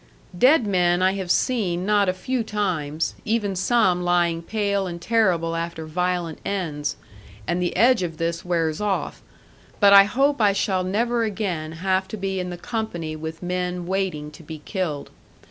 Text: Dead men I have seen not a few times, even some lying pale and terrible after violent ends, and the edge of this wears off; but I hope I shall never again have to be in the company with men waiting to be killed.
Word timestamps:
Dead 0.35 0.65
men 0.65 1.03
I 1.03 1.11
have 1.13 1.29
seen 1.29 1.85
not 1.85 2.09
a 2.09 2.13
few 2.13 2.43
times, 2.43 3.13
even 3.23 3.55
some 3.55 4.01
lying 4.01 4.41
pale 4.41 4.87
and 4.87 4.99
terrible 4.99 5.55
after 5.55 5.85
violent 5.85 6.39
ends, 6.43 6.95
and 7.45 7.61
the 7.61 7.75
edge 7.77 8.01
of 8.01 8.17
this 8.17 8.43
wears 8.43 8.81
off; 8.81 9.21
but 9.79 9.93
I 9.93 10.05
hope 10.05 10.41
I 10.41 10.53
shall 10.53 10.83
never 10.83 11.23
again 11.23 11.73
have 11.73 12.07
to 12.07 12.17
be 12.17 12.39
in 12.39 12.49
the 12.49 12.57
company 12.57 13.15
with 13.15 13.43
men 13.43 13.85
waiting 13.85 14.31
to 14.31 14.41
be 14.41 14.63
killed. 14.65 15.11